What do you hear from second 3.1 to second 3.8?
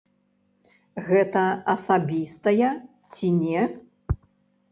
ці не?